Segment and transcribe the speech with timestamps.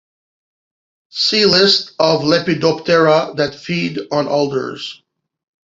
[1.11, 4.99] See List of Lepidoptera that feed on alders.